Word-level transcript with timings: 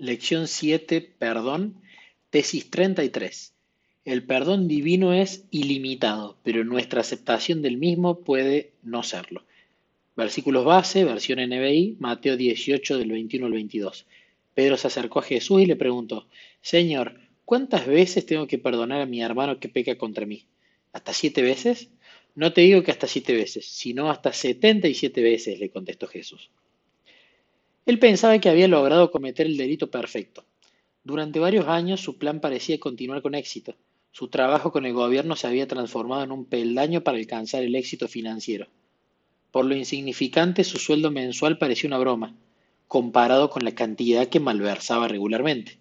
Lección 0.00 0.46
7, 0.46 1.00
perdón, 1.18 1.82
tesis 2.30 2.70
33. 2.70 3.52
El 4.04 4.22
perdón 4.22 4.68
divino 4.68 5.12
es 5.12 5.44
ilimitado, 5.50 6.38
pero 6.44 6.64
nuestra 6.64 7.00
aceptación 7.00 7.62
del 7.62 7.78
mismo 7.78 8.20
puede 8.20 8.70
no 8.84 9.02
serlo. 9.02 9.44
Versículos 10.14 10.64
base, 10.64 11.04
versión 11.04 11.40
NBI, 11.40 11.96
Mateo 11.98 12.36
18 12.36 12.96
del 12.96 13.10
21 13.10 13.46
al 13.46 13.52
22. 13.52 14.06
Pedro 14.54 14.76
se 14.76 14.86
acercó 14.86 15.18
a 15.18 15.24
Jesús 15.24 15.62
y 15.62 15.66
le 15.66 15.74
preguntó, 15.74 16.28
Señor, 16.60 17.18
¿cuántas 17.44 17.84
veces 17.84 18.24
tengo 18.24 18.46
que 18.46 18.58
perdonar 18.58 19.00
a 19.00 19.06
mi 19.06 19.20
hermano 19.20 19.58
que 19.58 19.68
peca 19.68 19.98
contra 19.98 20.26
mí? 20.26 20.46
¿Hasta 20.92 21.12
siete 21.12 21.42
veces? 21.42 21.88
No 22.36 22.52
te 22.52 22.60
digo 22.60 22.84
que 22.84 22.92
hasta 22.92 23.08
siete 23.08 23.34
veces, 23.34 23.66
sino 23.66 24.12
hasta 24.12 24.32
setenta 24.32 24.86
y 24.86 24.94
siete 24.94 25.22
veces, 25.22 25.58
le 25.58 25.70
contestó 25.70 26.06
Jesús. 26.06 26.50
Él 27.86 27.98
pensaba 27.98 28.38
que 28.38 28.48
había 28.48 28.68
logrado 28.68 29.10
cometer 29.10 29.46
el 29.46 29.56
delito 29.56 29.90
perfecto. 29.90 30.44
Durante 31.04 31.38
varios 31.38 31.66
años 31.66 32.00
su 32.00 32.18
plan 32.18 32.40
parecía 32.40 32.78
continuar 32.78 33.22
con 33.22 33.34
éxito. 33.34 33.74
Su 34.12 34.28
trabajo 34.28 34.72
con 34.72 34.84
el 34.84 34.92
gobierno 34.92 35.36
se 35.36 35.46
había 35.46 35.66
transformado 35.66 36.22
en 36.22 36.32
un 36.32 36.44
peldaño 36.44 37.02
para 37.02 37.18
alcanzar 37.18 37.62
el 37.62 37.74
éxito 37.74 38.08
financiero. 38.08 38.66
Por 39.50 39.64
lo 39.64 39.74
insignificante, 39.74 40.64
su 40.64 40.78
sueldo 40.78 41.10
mensual 41.10 41.56
parecía 41.56 41.88
una 41.88 41.98
broma, 41.98 42.34
comparado 42.86 43.48
con 43.48 43.64
la 43.64 43.74
cantidad 43.74 44.28
que 44.28 44.40
malversaba 44.40 45.08
regularmente. 45.08 45.78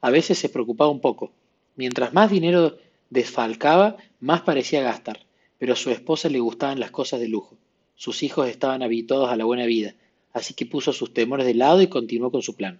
A 0.00 0.10
veces 0.10 0.38
se 0.38 0.48
preocupaba 0.48 0.90
un 0.90 1.00
poco. 1.00 1.32
Mientras 1.76 2.12
más 2.12 2.30
dinero 2.30 2.76
desfalcaba, 3.10 3.96
más 4.20 4.42
parecía 4.42 4.82
gastar, 4.82 5.20
pero 5.58 5.72
a 5.72 5.76
su 5.76 5.90
esposa 5.90 6.28
le 6.28 6.40
gustaban 6.40 6.80
las 6.80 6.90
cosas 6.90 7.20
de 7.20 7.28
lujo. 7.28 7.56
Sus 7.94 8.22
hijos 8.22 8.48
estaban 8.48 8.82
habituados 8.82 9.30
a 9.30 9.36
la 9.36 9.44
buena 9.44 9.64
vida, 9.64 9.94
así 10.36 10.52
que 10.52 10.66
puso 10.66 10.92
sus 10.92 11.14
temores 11.14 11.46
de 11.46 11.54
lado 11.54 11.80
y 11.80 11.86
continuó 11.86 12.30
con 12.30 12.42
su 12.42 12.54
plan. 12.54 12.78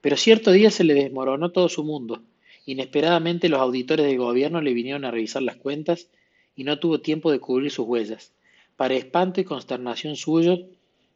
Pero 0.00 0.16
cierto 0.16 0.50
día 0.50 0.72
se 0.72 0.82
le 0.82 0.92
desmoronó 0.92 1.52
todo 1.52 1.68
su 1.68 1.84
mundo. 1.84 2.20
Inesperadamente 2.66 3.48
los 3.48 3.60
auditores 3.60 4.04
del 4.04 4.18
gobierno 4.18 4.60
le 4.60 4.74
vinieron 4.74 5.04
a 5.04 5.12
revisar 5.12 5.42
las 5.42 5.54
cuentas 5.54 6.08
y 6.56 6.64
no 6.64 6.80
tuvo 6.80 7.00
tiempo 7.00 7.30
de 7.30 7.38
cubrir 7.38 7.70
sus 7.70 7.86
huellas. 7.86 8.32
Para 8.74 8.94
espanto 8.94 9.40
y 9.40 9.44
consternación 9.44 10.16
suyo, 10.16 10.66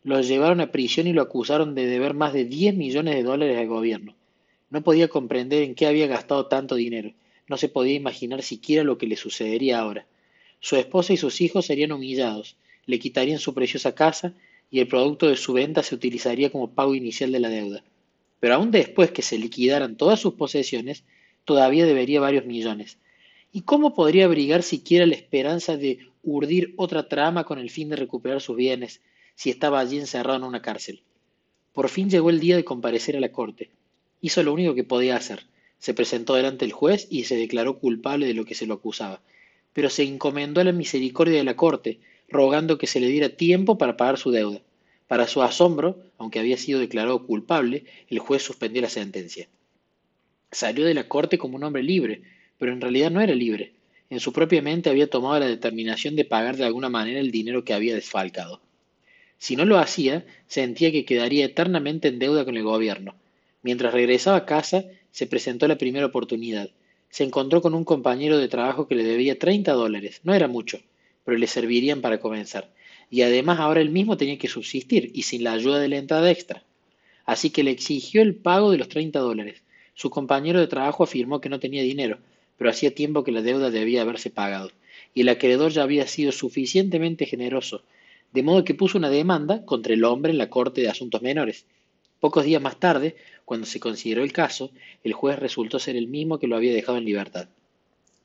lo 0.05 0.21
llevaron 0.21 0.61
a 0.61 0.71
prisión 0.71 1.09
y 1.09 1.13
lo 1.13 1.23
acusaron 1.23 1.75
de 1.75 1.87
deber 1.87 2.15
más 2.15 2.33
de 2.33 2.45
10 2.45 2.77
millones 2.77 3.17
de 3.17 3.25
dólares 3.25 3.59
al 3.59 3.67
gobierno. 3.67 4.15
No 4.71 4.85
podía 4.85 5.09
comprender 5.09 5.65
en 5.65 5.75
qué 5.75 5.89
había 5.89 6.07
gastado 6.07 6.47
tanto 6.47 6.77
dinero. 6.77 7.13
No 7.49 7.57
se 7.57 7.69
podía 7.69 7.95
imaginar 7.95 8.45
siquiera 8.45 8.85
lo 8.85 8.97
que 8.97 9.09
le 9.09 9.17
sucedería 9.17 9.81
ahora. 9.81 10.07
Su 10.61 10.77
esposa 10.77 11.13
y 11.15 11.17
sus 11.17 11.41
hijos 11.41 11.67
serían 11.67 11.91
humillados, 11.91 12.55
le 12.87 13.01
quitarían 13.01 13.41
su 13.41 13.55
preciosa 13.55 13.97
casa 13.97 14.35
y 14.71 14.81
el 14.81 14.89
producto 14.89 15.29
de 15.29 15.37
su 15.37 15.53
venta 15.53 15.83
se 15.83 15.95
utilizaría 15.95 16.51
como 16.51 16.71
pago 16.71 16.95
inicial 16.95 17.33
de 17.33 17.41
la 17.41 17.49
deuda. 17.49 17.83
Pero 18.41 18.55
aún 18.55 18.71
después 18.71 19.11
que 19.11 19.23
se 19.23 19.39
liquidaran 19.39 19.97
todas 19.97 20.21
sus 20.21 20.35
posesiones, 20.35 21.05
todavía 21.45 21.87
debería 21.87 22.21
varios 22.21 22.45
millones. 22.45 22.99
¿Y 23.53 23.63
cómo 23.63 23.95
podría 23.95 24.27
abrigar 24.27 24.63
siquiera 24.63 25.07
la 25.07 25.15
esperanza 25.15 25.77
de 25.77 25.99
urdir 26.23 26.75
otra 26.77 27.09
trama 27.09 27.45
con 27.45 27.59
el 27.59 27.71
fin 27.71 27.89
de 27.89 27.97
recuperar 27.97 28.41
sus 28.41 28.57
bienes 28.57 29.01
si 29.35 29.51
estaba 29.51 29.81
allí 29.81 29.99
encerrado 29.99 30.39
en 30.39 30.45
una 30.45 30.63
cárcel? 30.63 31.03
Por 31.73 31.89
fin 31.89 32.11
llegó 32.11 32.29
el 32.31 32.41
día 32.41 32.57
de 32.57 32.65
comparecer 32.65 33.17
a 33.17 33.21
la 33.21 33.33
corte. 33.33 33.71
Hizo 34.21 34.43
lo 34.43 34.53
único 34.53 34.75
que 34.75 34.85
podía 34.85 35.17
hacer. 35.17 35.47
Se 35.79 35.95
presentó 35.95 36.35
delante 36.35 36.65
del 36.65 36.73
juez 36.73 37.07
y 37.09 37.25
se 37.25 37.37
declaró 37.37 37.79
culpable 37.79 38.27
de 38.27 38.35
lo 38.35 38.45
que 38.45 38.55
se 38.55 38.67
lo 38.67 38.75
acusaba. 38.75 39.23
Pero 39.73 39.89
se 39.89 40.03
encomendó 40.03 40.61
a 40.61 40.65
la 40.65 40.73
misericordia 40.73 41.39
de 41.39 41.45
la 41.45 41.57
corte, 41.57 42.01
rogando 42.29 42.79
que 42.79 42.87
se 42.87 43.01
le 43.01 43.09
diera 43.09 43.31
tiempo 43.31 43.79
para 43.79 43.97
pagar 43.97 44.19
su 44.19 44.31
deuda. 44.31 44.61
Para 45.07 45.27
su 45.27 45.43
asombro, 45.43 46.03
aunque 46.19 46.39
había 46.39 46.59
sido 46.59 46.81
declarado 46.81 47.27
culpable, 47.27 47.85
el 48.09 48.19
juez 48.19 48.43
suspendió 48.43 48.83
la 48.83 48.91
sentencia. 48.91 49.49
Salió 50.51 50.85
de 50.85 50.95
la 50.95 51.09
corte 51.09 51.39
como 51.39 51.57
un 51.57 51.65
hombre 51.65 51.83
libre, 51.83 52.23
pero 52.59 52.73
en 52.73 52.81
realidad 52.81 53.11
no 53.11 53.21
era 53.21 53.35
libre. 53.35 53.73
En 54.11 54.21
su 54.21 54.33
propia 54.33 54.63
mente 54.63 54.91
había 54.91 55.09
tomado 55.09 55.39
la 55.41 55.47
determinación 55.47 56.17
de 56.17 56.25
pagar 56.25 56.57
de 56.57 56.65
alguna 56.65 56.89
manera 56.89 57.21
el 57.21 57.31
dinero 57.31 57.65
que 57.65 57.75
había 57.75 57.95
desfalcado. 57.95 58.61
Si 59.39 59.57
no 59.57 59.65
lo 59.65 59.79
hacía, 59.79 60.27
sentía 60.47 60.91
que 60.91 61.05
quedaría 61.05 61.45
eternamente 61.45 62.09
en 62.09 62.19
deuda 62.19 62.45
con 62.45 62.57
el 62.57 62.65
gobierno. 62.65 63.15
Mientras 63.63 63.93
regresaba 63.93 64.39
a 64.39 64.47
casa, 64.47 64.85
se 65.11 65.27
presentó 65.27 65.69
la 65.69 65.79
primera 65.79 66.07
oportunidad. 66.07 66.71
Se 67.11 67.25
encontró 67.25 67.63
con 67.63 67.75
un 67.75 67.85
compañero 67.85 68.39
de 68.39 68.49
trabajo 68.49 68.89
que 68.89 68.95
le 68.95 69.05
debía 69.05 69.39
30 69.39 69.73
dólares. 69.73 70.21
No 70.25 70.35
era 70.35 70.49
mucho, 70.49 70.81
pero 71.29 71.37
le 71.37 71.47
servirían 71.47 72.01
para 72.01 72.21
comenzar. 72.21 72.73
Y 73.11 73.21
además 73.21 73.61
ahora 73.61 73.83
él 73.83 73.91
mismo 73.91 74.17
tenía 74.17 74.39
que 74.39 74.49
subsistir 74.49 75.11
y 75.13 75.25
sin 75.25 75.45
la 75.45 75.53
ayuda 75.53 75.79
de 75.79 75.89
la 75.89 75.99
entrada 75.99 76.31
extra. 76.31 76.65
Así 77.27 77.51
que 77.51 77.63
le 77.63 77.71
exigió 77.71 78.23
el 78.23 78.35
pago 78.35 78.71
de 78.71 78.79
los 78.79 78.89
30 78.89 79.19
dólares. 79.19 79.63
Su 79.93 80.09
compañero 80.09 80.59
de 80.59 80.69
trabajo 80.69 81.05
afirmó 81.05 81.43
que 81.43 81.51
no 81.51 81.61
tenía 81.61 81.83
dinero, 81.83 82.17
pero 82.57 82.71
hacía 82.71 82.95
tiempo 82.95 83.25
que 83.25 83.33
la 83.33 83.43
deuda 83.43 83.71
debía 83.71 84.01
haberse 84.01 84.31
pagado, 84.31 84.71
y 85.13 85.21
el 85.21 85.29
acreedor 85.29 85.71
ya 85.71 85.83
había 85.83 86.07
sido 86.07 86.33
suficientemente 86.33 87.27
generoso, 87.27 87.83
de 88.33 88.43
modo 88.43 88.65
que 88.65 88.73
puso 88.73 88.97
una 88.97 89.11
demanda 89.11 89.67
contra 89.67 89.93
el 89.93 90.05
hombre 90.05 90.33
en 90.33 90.39
la 90.39 90.49
Corte 90.49 90.81
de 90.81 90.89
Asuntos 90.89 91.21
Menores. 91.21 91.67
Pocos 92.21 92.47
días 92.47 92.63
más 92.63 92.81
tarde, 92.81 93.17
cuando 93.45 93.67
se 93.67 93.81
consideró 93.81 94.23
el 94.23 94.33
caso, 94.33 94.71
el 95.05 95.13
juez 95.13 95.39
resultó 95.39 95.79
ser 95.79 95.95
el 95.95 96.09
mismo 96.09 96.39
que 96.39 96.47
lo 96.47 96.57
había 96.57 96.73
dejado 96.73 96.97
en 96.97 97.05
libertad. 97.05 97.51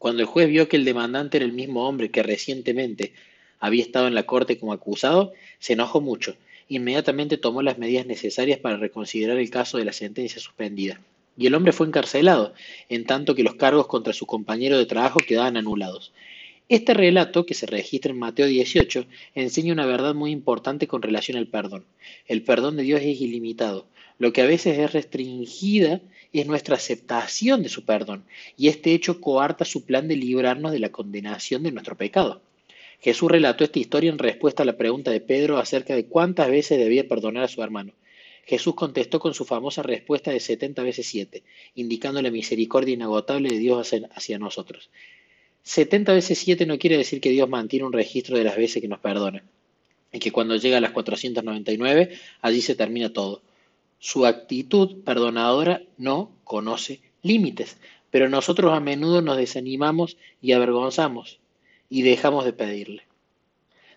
Cuando 0.04 0.22
el 0.22 0.28
juez 0.28 0.50
vio 0.50 0.68
que 0.68 0.76
el 0.76 0.84
demandante 0.84 1.38
era 1.38 1.46
el 1.46 1.54
mismo 1.54 1.88
hombre 1.88 2.12
que 2.12 2.24
recientemente 2.24 3.14
había 3.62 3.84
estado 3.84 4.06
en 4.06 4.16
la 4.16 4.24
corte 4.24 4.60
como 4.60 4.74
acusado, 4.74 5.32
se 5.60 5.72
enojó 5.72 6.02
mucho. 6.02 6.36
Inmediatamente 6.68 7.38
tomó 7.38 7.62
las 7.62 7.78
medidas 7.78 8.06
necesarias 8.06 8.60
para 8.60 8.76
reconsiderar 8.76 9.38
el 9.38 9.50
caso 9.50 9.78
de 9.78 9.86
la 9.86 9.94
sentencia 9.94 10.42
suspendida. 10.42 11.00
Y 11.38 11.48
el 11.48 11.56
hombre 11.56 11.72
fue 11.72 11.88
encarcelado, 11.88 12.54
en 12.90 13.06
tanto 13.06 13.34
que 13.34 13.44
los 13.44 13.56
cargos 13.56 13.88
contra 13.88 14.12
su 14.12 14.26
compañero 14.26 14.78
de 14.78 14.86
trabajo 14.86 15.22
quedaban 15.26 15.56
anulados. 15.56 16.12
Este 16.74 16.96
relato, 16.96 17.46
que 17.46 17.54
se 17.54 17.68
registra 17.68 18.12
en 18.12 18.18
Mateo 18.18 18.48
18, 18.48 19.06
enseña 19.36 19.74
una 19.74 19.86
verdad 19.86 20.16
muy 20.16 20.32
importante 20.32 20.88
con 20.88 21.04
relación 21.04 21.38
al 21.38 21.46
perdón. 21.46 21.86
El 22.28 22.42
perdón 22.42 22.78
de 22.78 22.82
Dios 22.82 23.00
es 23.02 23.22
ilimitado. 23.22 23.86
Lo 24.18 24.34
que 24.34 24.42
a 24.42 24.48
veces 24.48 24.80
es 24.80 24.92
restringida 24.92 26.02
es 26.32 26.48
nuestra 26.48 26.76
aceptación 26.76 27.62
de 27.62 27.70
su 27.70 27.86
perdón, 27.86 28.26
y 28.58 28.70
este 28.70 28.96
hecho 28.96 29.22
coarta 29.22 29.66
su 29.66 29.86
plan 29.86 30.08
de 30.08 30.16
librarnos 30.16 30.72
de 30.72 30.80
la 30.80 30.92
condenación 30.92 31.62
de 31.62 31.72
nuestro 31.72 31.96
pecado. 31.96 32.42
Jesús 33.00 33.30
relató 33.30 33.64
esta 33.64 33.78
historia 33.78 34.10
en 34.10 34.18
respuesta 34.18 34.64
a 34.64 34.66
la 34.66 34.76
pregunta 34.76 35.12
de 35.12 35.22
Pedro 35.22 35.60
acerca 35.60 35.94
de 35.94 36.08
cuántas 36.08 36.50
veces 36.50 36.80
debía 36.80 37.08
perdonar 37.08 37.44
a 37.44 37.50
su 37.50 37.62
hermano. 37.62 37.94
Jesús 38.48 38.74
contestó 38.74 39.20
con 39.20 39.36
su 39.36 39.46
famosa 39.46 39.84
respuesta 39.84 40.32
de 40.32 40.40
70 40.40 40.82
veces 40.82 41.06
7, 41.06 41.44
indicando 41.76 42.20
la 42.24 42.32
misericordia 42.32 42.96
inagotable 42.96 43.50
de 43.50 43.60
Dios 43.60 43.94
hacia 44.16 44.40
nosotros. 44.40 44.90
70 45.64 46.14
veces 46.14 46.38
7 46.40 46.66
no 46.66 46.78
quiere 46.78 46.98
decir 46.98 47.22
que 47.22 47.30
Dios 47.30 47.50
mantiene 47.50 47.86
un 47.86 47.94
registro 47.94 48.38
de 48.38 48.44
las 48.44 48.58
veces 48.58 48.82
que 48.82 48.88
nos 48.88 49.00
perdona, 49.00 49.44
y 50.12 50.20
que 50.20 50.32
cuando 50.32 50.56
llega 50.56 50.78
a 50.78 50.82
las 50.82 50.92
499, 50.92 52.18
allí 52.42 52.62
se 52.62 52.76
termina 52.76 53.12
todo. 53.12 53.42
Su 54.00 54.26
actitud 54.26 55.04
perdonadora 55.04 55.82
no 55.98 56.32
conoce 56.44 57.00
límites, 57.22 57.78
pero 58.12 58.30
nosotros 58.30 58.74
a 58.74 58.82
menudo 58.82 59.22
nos 59.22 59.38
desanimamos 59.38 60.18
y 60.42 60.52
avergonzamos 60.52 61.40
y 61.90 62.02
dejamos 62.02 62.44
de 62.44 62.54
pedirle. 62.54 63.04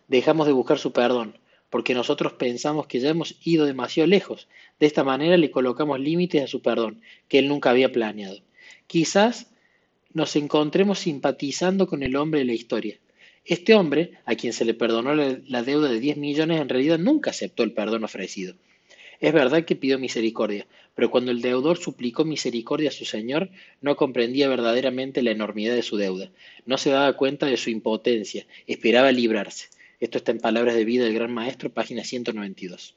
Dejamos 0.09 0.47
de 0.47 0.53
buscar 0.53 0.79
su 0.79 0.93
perdón, 0.93 1.37
porque 1.69 1.95
nosotros 1.95 2.35
pensamos 2.35 2.87
que 2.87 3.01
ya 3.01 3.11
hemos 3.11 3.37
ido 3.43 3.67
demasiado 3.67 4.07
lejos. 4.07 4.47
De 4.79 4.87
esta 4.87 5.03
manera 5.03 5.37
le 5.37 5.51
colocamos 5.51 5.99
límites 5.99 6.45
a 6.45 6.47
su 6.47 6.63
perdón, 6.63 7.03
que 7.29 7.41
él 7.41 7.49
nunca 7.49 7.71
había 7.71 7.91
planeado. 7.91 8.39
Quizás 8.87 9.51
nos 10.17 10.35
encontremos 10.35 11.01
simpatizando 11.01 11.87
con 11.87 12.03
el 12.03 12.17
hombre 12.17 12.41
de 12.41 12.47
la 12.47 12.55
historia. 12.55 12.99
Este 13.45 13.75
hombre, 13.75 14.13
a 14.25 14.35
quien 14.35 14.55
se 14.55 14.65
le 14.65 14.73
perdonó 14.73 15.15
la, 15.15 15.63
deuda 15.63 15.91
de 15.91 16.01
10 16.01 16.17
millones, 16.17 16.59
en 16.59 16.71
realidad 16.71 16.99
nunca 16.99 17.33
aceptó 17.33 17.63
el 17.63 17.73
perdón 17.73 18.03
ofrecido. 18.03 18.55
Es 19.21 19.35
verdad 19.35 19.67
que 19.67 19.77
pidió 19.77 19.99
misericordia, 19.99 20.67
pero 20.95 21.11
cuando 21.11 21.33
el 21.33 21.43
deudor 21.43 21.77
suplicó 21.77 22.25
misericordia 22.25 22.89
a 22.89 22.93
su 22.93 23.05
señor, 23.05 23.51
no 23.83 23.97
comprendía 23.97 24.49
verdaderamente 24.49 25.21
la 25.21 25.33
enormidad 25.33 25.75
de 25.75 25.83
su 25.83 25.99
deuda, 25.99 26.31
no 26.65 26.79
se 26.79 26.89
daba 26.89 27.13
cuenta 27.13 27.45
de 27.45 27.59
su 27.59 27.69
impotencia, 27.69 28.47
esperaba 28.67 29.13
librarse. 29.13 29.67
Esto 30.01 30.17
está 30.17 30.33
en 30.33 30.39
Palabras 30.39 30.77
de 30.77 30.87
Vida 30.87 31.05
del 31.05 31.13
Gran 31.13 31.35
Maestro, 31.35 31.69
página 31.69 32.05
192. 32.05 32.95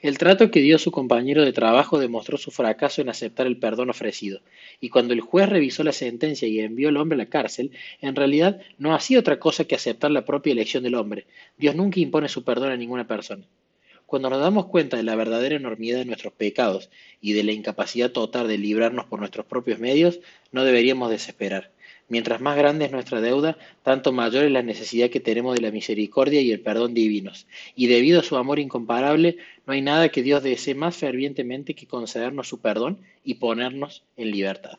El 0.00 0.16
trato 0.16 0.52
que 0.52 0.60
dio 0.60 0.78
su 0.78 0.92
compañero 0.92 1.44
de 1.44 1.52
trabajo 1.52 1.98
demostró 1.98 2.38
su 2.38 2.52
fracaso 2.52 3.02
en 3.02 3.08
aceptar 3.08 3.48
el 3.48 3.56
perdón 3.56 3.90
ofrecido, 3.90 4.40
y 4.80 4.90
cuando 4.90 5.12
el 5.12 5.20
juez 5.20 5.48
revisó 5.48 5.82
la 5.82 5.90
sentencia 5.90 6.46
y 6.46 6.60
envió 6.60 6.88
al 6.88 6.96
hombre 6.98 7.16
a 7.16 7.18
la 7.18 7.26
cárcel, 7.26 7.72
en 8.00 8.14
realidad 8.14 8.60
no 8.78 8.94
hacía 8.94 9.18
otra 9.18 9.40
cosa 9.40 9.64
que 9.64 9.74
aceptar 9.74 10.12
la 10.12 10.24
propia 10.24 10.52
elección 10.52 10.84
del 10.84 10.94
hombre. 10.94 11.26
Dios 11.56 11.74
nunca 11.74 11.98
impone 11.98 12.28
su 12.28 12.44
perdón 12.44 12.70
a 12.70 12.76
ninguna 12.76 13.08
persona. 13.08 13.44
Cuando 14.06 14.30
nos 14.30 14.40
damos 14.40 14.66
cuenta 14.66 14.96
de 14.96 15.02
la 15.02 15.16
verdadera 15.16 15.56
enormidad 15.56 15.98
de 15.98 16.04
nuestros 16.04 16.32
pecados 16.32 16.90
y 17.20 17.32
de 17.32 17.42
la 17.42 17.50
incapacidad 17.50 18.12
total 18.12 18.46
de 18.46 18.56
librarnos 18.56 19.06
por 19.06 19.18
nuestros 19.18 19.46
propios 19.46 19.80
medios, 19.80 20.20
no 20.52 20.62
deberíamos 20.62 21.10
desesperar. 21.10 21.72
Mientras 22.08 22.40
más 22.40 22.56
grande 22.56 22.86
es 22.86 22.90
nuestra 22.90 23.20
deuda, 23.20 23.58
tanto 23.82 24.12
mayor 24.12 24.44
es 24.44 24.50
la 24.50 24.62
necesidad 24.62 25.10
que 25.10 25.20
tenemos 25.20 25.54
de 25.54 25.60
la 25.60 25.70
misericordia 25.70 26.40
y 26.40 26.50
el 26.52 26.60
perdón 26.60 26.94
divinos. 26.94 27.46
Y 27.74 27.86
debido 27.86 28.20
a 28.20 28.24
su 28.24 28.36
amor 28.36 28.58
incomparable, 28.58 29.36
no 29.66 29.74
hay 29.74 29.82
nada 29.82 30.08
que 30.08 30.22
Dios 30.22 30.42
desee 30.42 30.74
más 30.74 30.96
fervientemente 30.96 31.74
que 31.74 31.86
concedernos 31.86 32.48
su 32.48 32.60
perdón 32.60 32.98
y 33.24 33.34
ponernos 33.34 34.04
en 34.16 34.30
libertad. 34.30 34.78